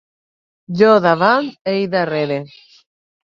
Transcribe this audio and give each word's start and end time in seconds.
Jo 0.79 0.87
davant, 1.03 1.51
ell 1.73 1.85
darrere. 1.97 2.39